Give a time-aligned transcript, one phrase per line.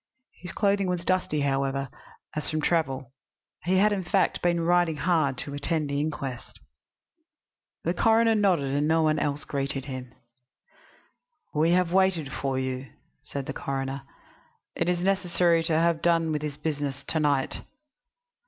[0.39, 1.87] His clothing was dusty, however,
[2.35, 3.11] as from travel.
[3.65, 6.59] He had, in fact, been riding hard to attend the inquest.
[7.83, 10.11] The coroner nodded; no one else greeted him.
[11.53, 12.87] "We have waited for you,"
[13.21, 14.01] said the coroner.
[14.75, 17.57] "It is necessary to have done with this business to night."